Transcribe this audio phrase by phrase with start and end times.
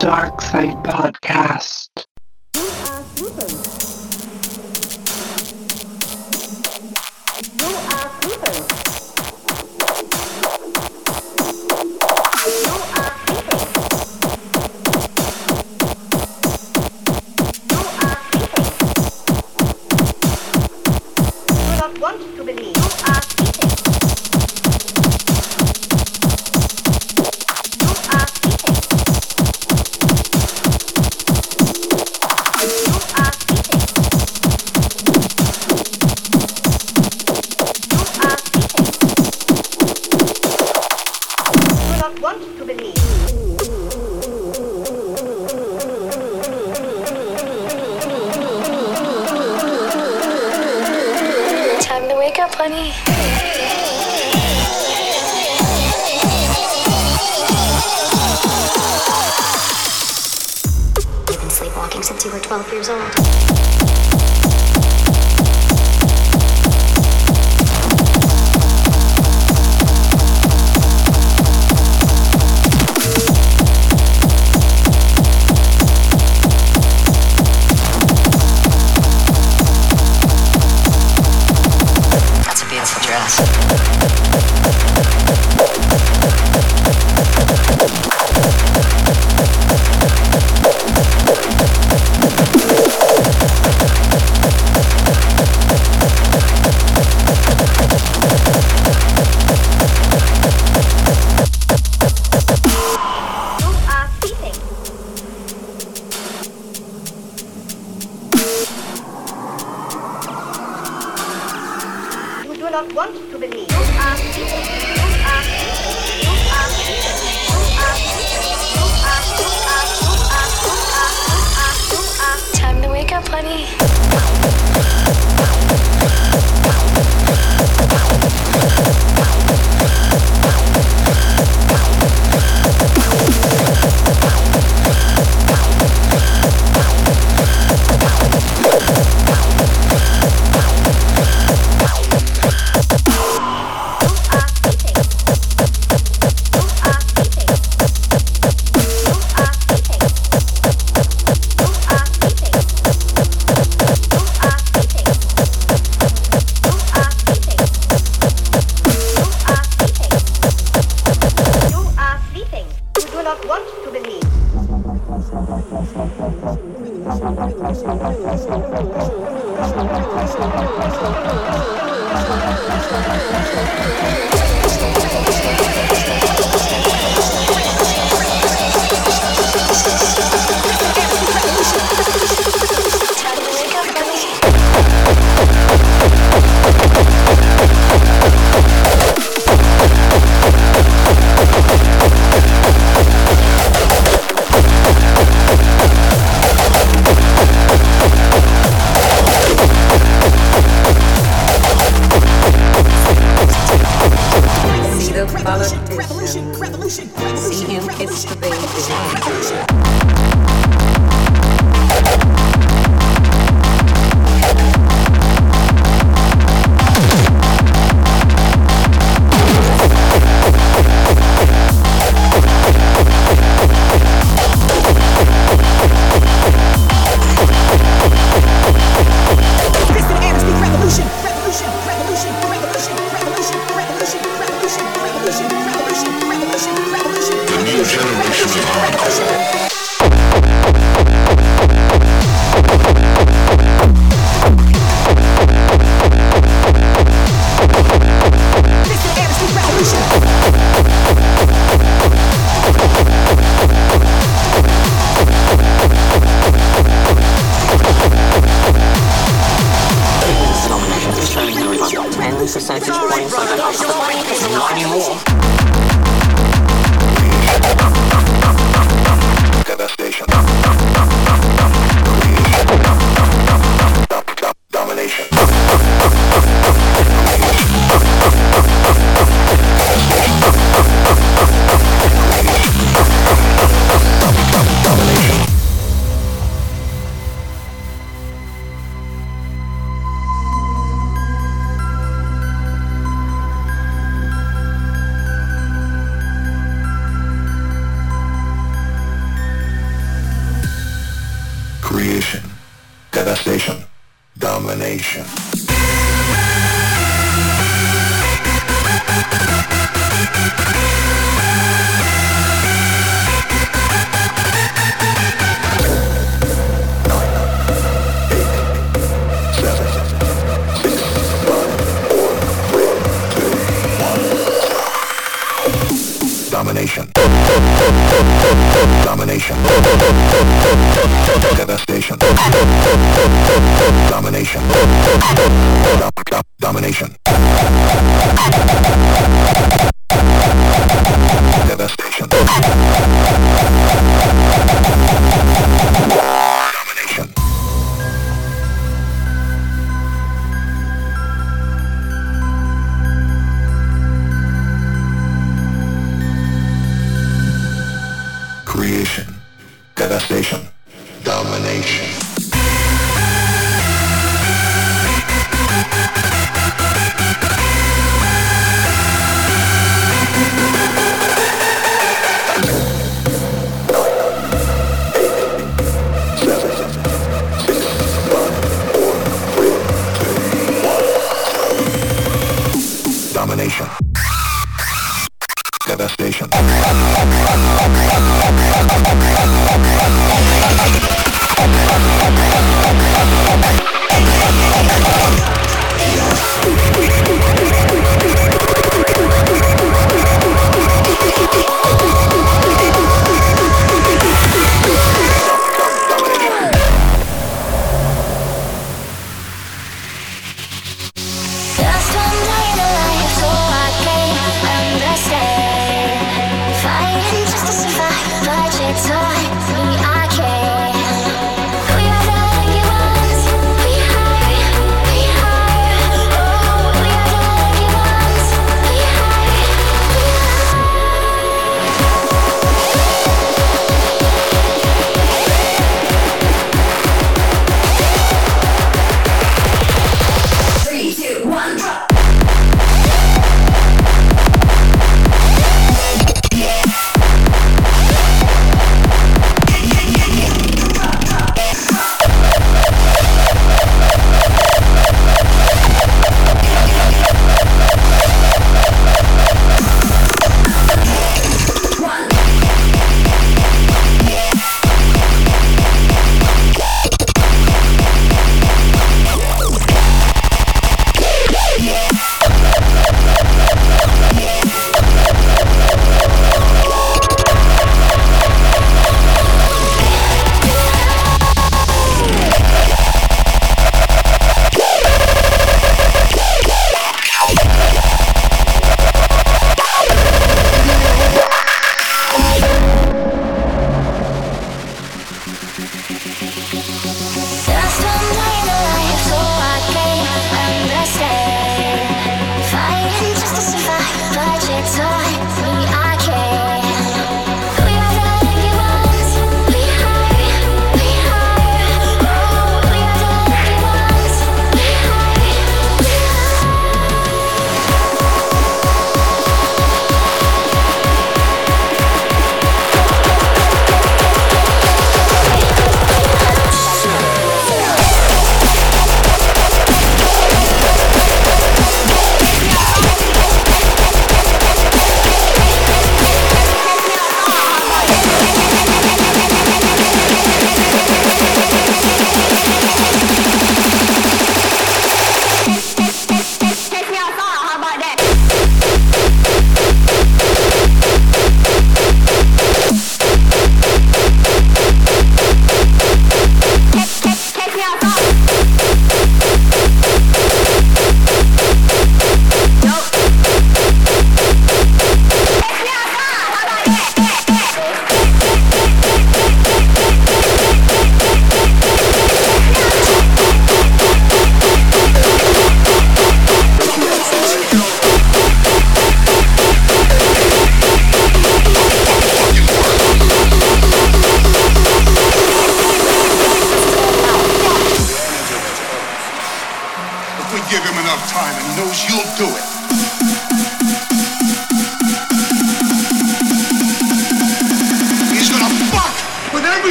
[0.00, 2.09] Dark Side Podcast.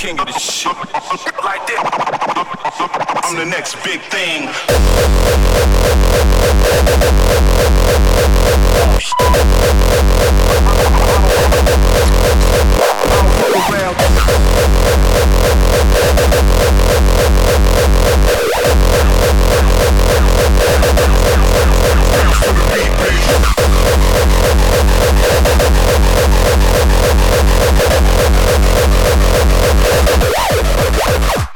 [0.00, 0.40] This.
[0.40, 0.76] Shit.
[1.42, 3.20] Like that.
[3.24, 4.48] I'm the next big thing.
[23.40, 23.57] I
[23.90, 24.00] Oh, my
[31.36, 31.47] God.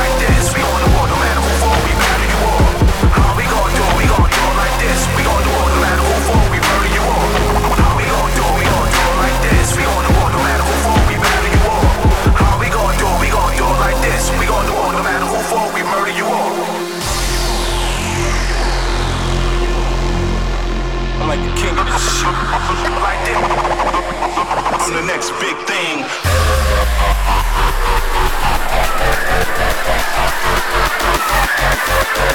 [0.00, 0.46] Like this?
[0.54, 1.82] We all do it no matter who falls.
[1.82, 3.26] We murder you all the
[8.60, 9.10] king of this shit.
[9.18, 9.68] Like this.
[9.76, 11.86] We gotta walk a man who for we murder you all
[12.38, 14.30] How we gon' do we all do like this?
[14.38, 16.54] We all do all the matter before we murder you all
[21.18, 22.32] I'm like the king of the shit.
[23.02, 23.38] Like this.
[24.80, 26.19] I'm the next big thing.
[32.12, 32.34] Thank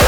[0.00, 0.05] you.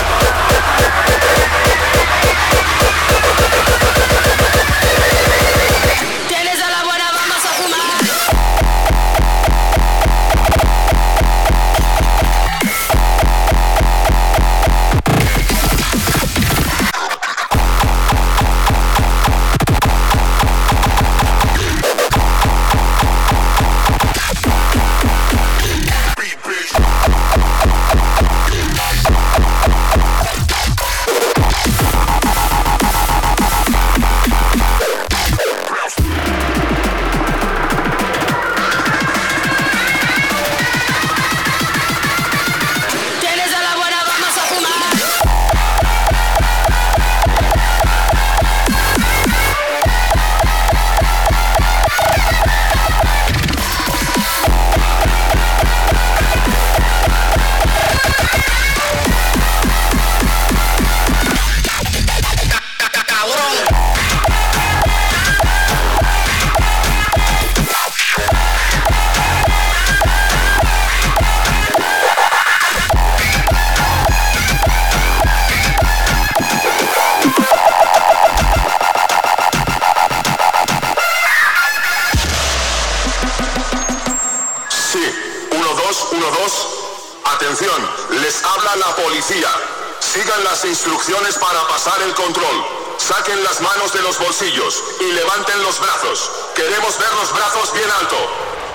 [94.40, 96.30] Y levanten los brazos.
[96.54, 98.16] Queremos ver los brazos bien alto.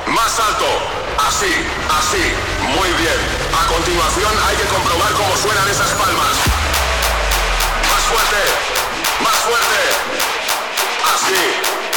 [0.08, 0.66] Más alto.
[1.26, 1.56] Así,
[1.88, 2.22] así.
[2.76, 3.20] Muy bien.
[3.58, 6.36] A continuación hay que comprobar cómo suenan esas palmas.
[7.88, 8.44] Más fuerte.
[9.24, 9.82] Más fuerte.
[11.16, 11.42] Así.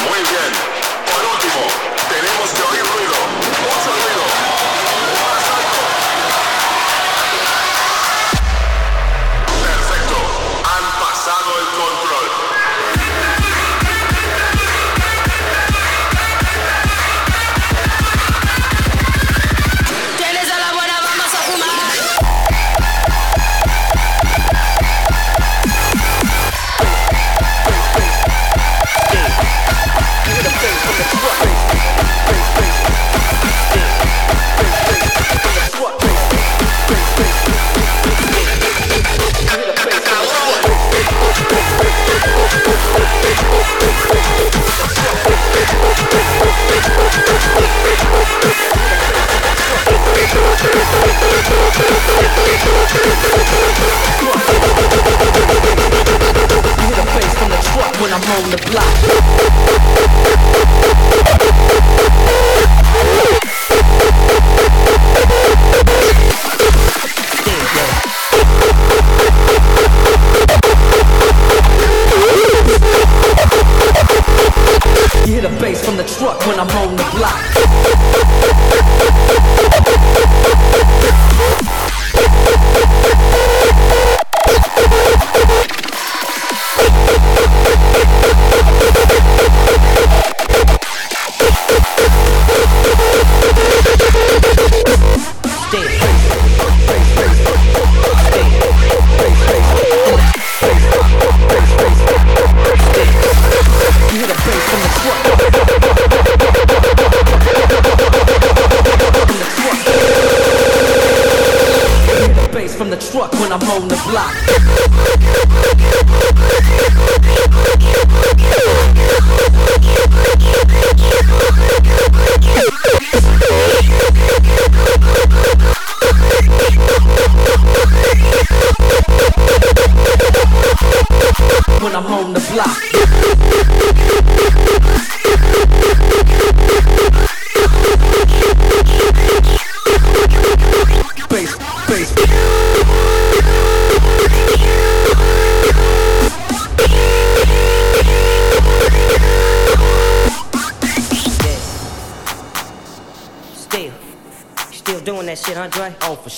[0.07, 0.53] Muy bien.
[1.11, 1.67] Por último,
[2.09, 3.19] tenemos que oír ruido.
[3.67, 4.46] Mucho ruido.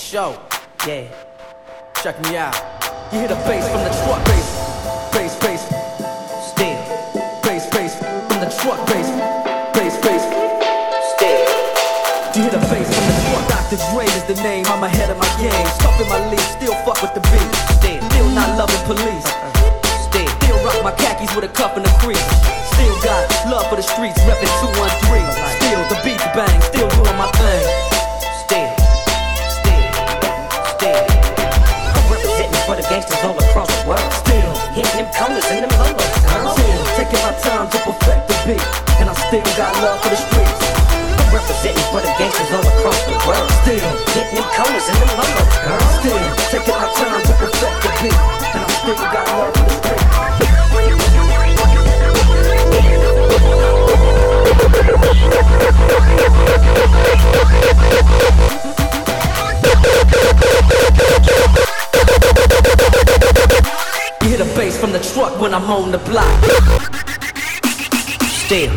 [0.09, 0.33] Sure.
[0.89, 1.05] Yeah.
[2.01, 2.57] Check me out.
[3.13, 4.49] You hear the bass from the truck bass.
[5.13, 5.61] Bass, bass.
[6.49, 6.81] Still,
[7.45, 7.93] Bass, bass.
[8.25, 9.05] From the truck bass.
[9.69, 10.25] Bass, bass.
[11.13, 11.45] still.
[12.33, 13.45] You hear the bass from the truck.
[13.53, 13.77] Dr.
[13.93, 14.65] Dre is the name.
[14.73, 15.53] I'm ahead of my game.
[15.77, 16.49] Stuff in my league.
[16.57, 17.53] Still fuck with the beat.
[17.77, 18.01] Still.
[18.09, 19.29] Still not loving police.
[20.09, 22.17] Still, Still rock my khakis with a cuff and a crease.
[22.73, 25.21] Still got love for the streets, reppin' 213.
[25.61, 27.98] Still the beats bang, still doing my thing.
[32.89, 34.11] Gangsters all across the world.
[34.25, 36.49] Still, Hitting them corners and them girl.
[36.57, 38.65] still taking my time to perfect the beat.
[38.99, 40.59] And I still got love for the streets.
[41.21, 43.49] I'm representing for the gangsters all across the world.
[43.61, 45.11] Still, Hitting them corners and them
[45.63, 45.85] girl.
[46.01, 48.19] still taking my time to perfect the beat.
[48.57, 49.78] And I still got love for the
[64.89, 66.25] from the truck when I'm on the block.
[68.45, 68.75] Still,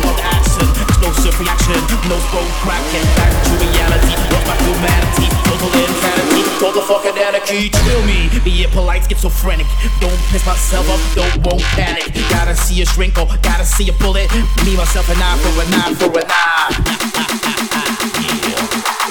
[0.00, 1.76] of action, explosive reaction,
[2.08, 3.04] no bone cracking.
[3.16, 7.68] Back to reality, lost my humanity, total insanity, total fucking anarchy.
[7.68, 9.66] Chill me, be it polite, schizophrenic.
[10.00, 12.08] Don't piss myself up, don't won't panic.
[12.30, 14.32] Gotta see a shrink or gotta see a bullet.
[14.64, 16.72] Me, myself, and I for an eye for an eye.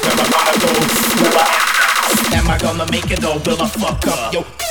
[0.01, 0.69] Where I wanna go,
[1.21, 2.35] where I end.
[2.35, 4.33] Am I gonna make it or will I fuck up?
[4.33, 4.70] Yo.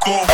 [0.00, 0.26] Coco.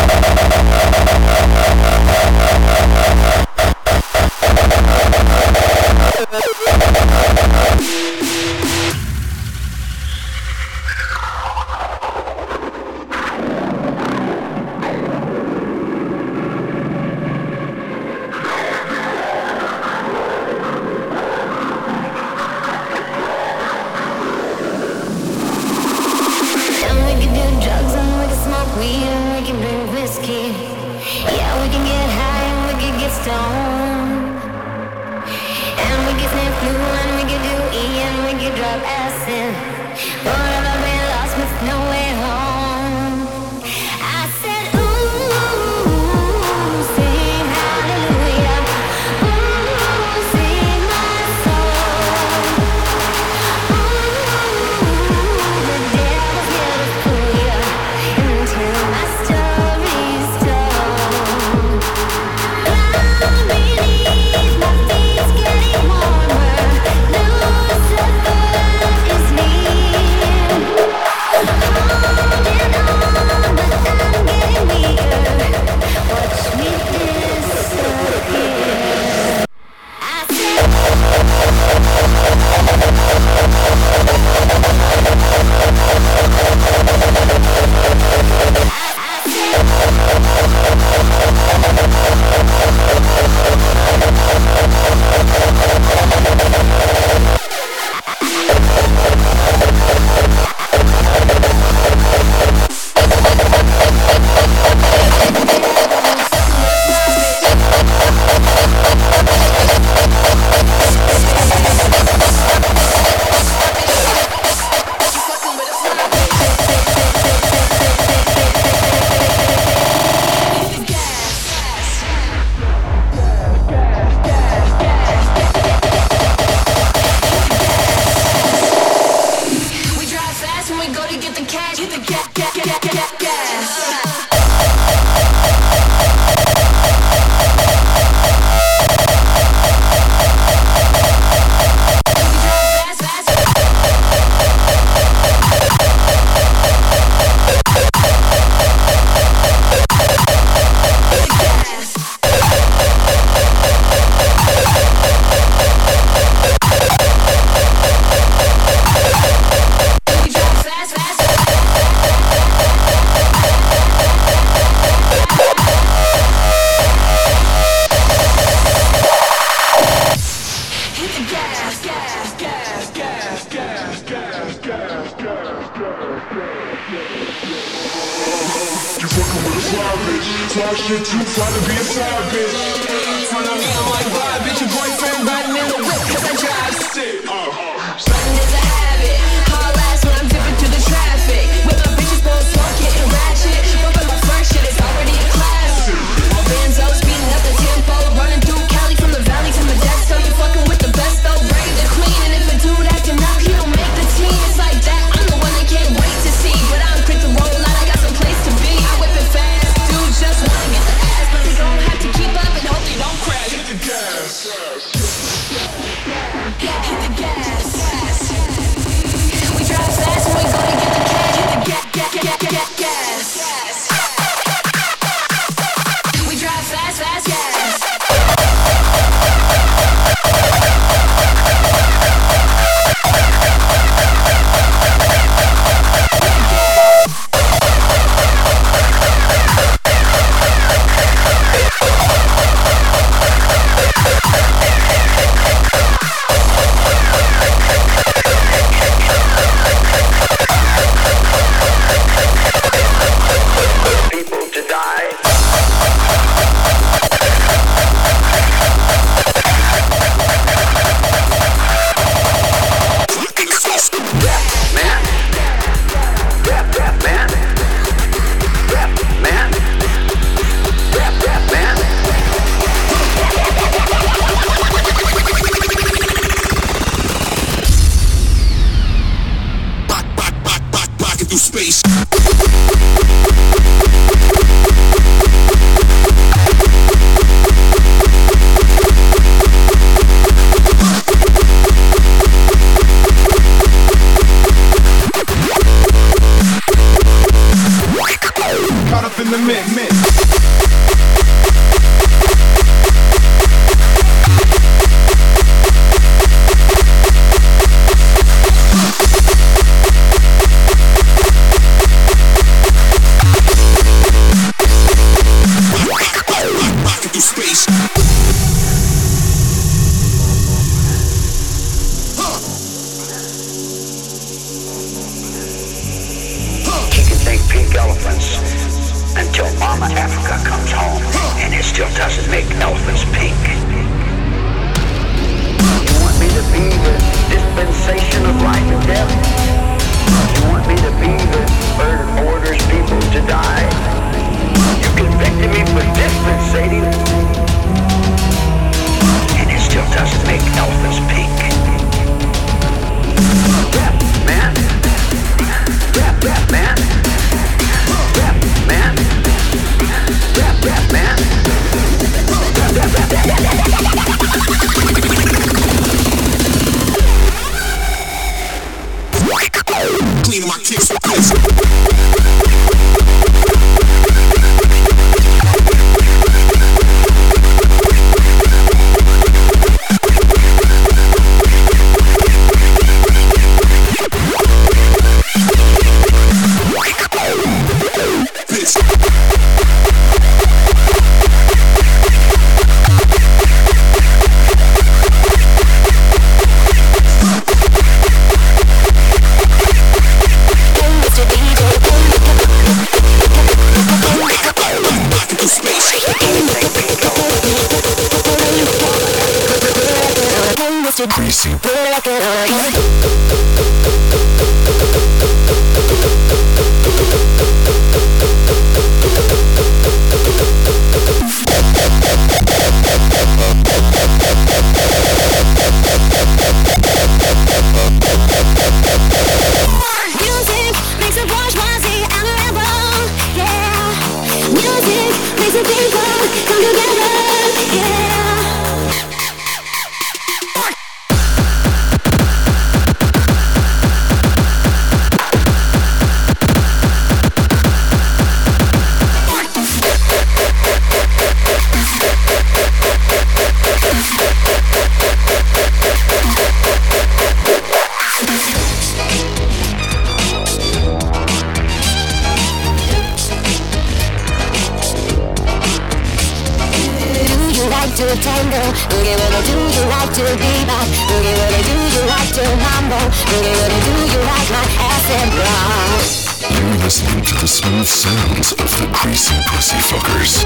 [477.85, 480.45] smooth sounds of the greasy pussy fuckers.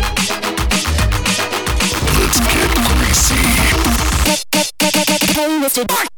[2.20, 3.42] Let's get greasy.
[5.34, 6.13] Hey, Mister.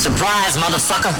[0.00, 1.14] Surprise, motherfucker!